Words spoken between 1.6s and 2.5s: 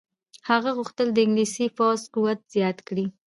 پوځ قوت